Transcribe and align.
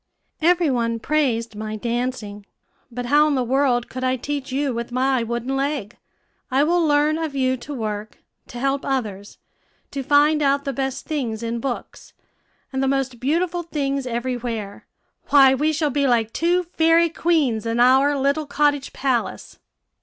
"Every 0.41 0.71
one 0.71 0.97
praised 0.99 1.55
my 1.55 1.75
dancing; 1.75 2.47
but 2.91 3.05
how 3.05 3.27
in 3.27 3.35
the 3.35 3.43
world 3.43 3.87
could 3.87 4.03
I 4.03 4.15
teach 4.15 4.51
you 4.51 4.73
with 4.73 4.91
my 4.91 5.21
wooden 5.21 5.55
leg? 5.55 5.95
I 6.49 6.63
will 6.63 6.83
learn 6.83 7.19
of 7.19 7.35
you 7.35 7.55
to 7.57 7.71
work, 7.75 8.17
to 8.47 8.57
help 8.57 8.83
others, 8.83 9.37
to 9.91 10.01
find 10.01 10.41
out 10.41 10.65
the 10.65 10.73
best 10.73 11.05
things 11.05 11.43
in 11.43 11.59
books, 11.59 12.13
and 12.73 12.81
the 12.81 12.87
most 12.87 13.19
beautiful 13.19 13.61
things 13.61 14.07
every 14.07 14.35
where. 14.37 14.87
Why, 15.29 15.53
we 15.53 15.71
shall 15.71 15.91
be 15.91 16.07
like 16.07 16.33
two 16.33 16.63
fairy 16.63 17.09
queens 17.09 17.67
in 17.67 17.79
our 17.79 18.17
little 18.17 18.47
cottage 18.47 18.93
palace." 18.93 19.59